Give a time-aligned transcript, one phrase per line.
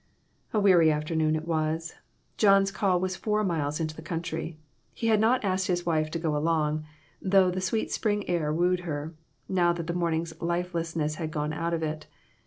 [0.51, 1.93] A weary afternoon it was.
[2.35, 4.57] John's call was four miles into the country.
[4.95, 6.85] He had not asked his wife to go along,
[7.21, 9.13] though the sweet spring air wooed her,
[9.47, 12.07] now that the morning's lifelessness had gone out of it.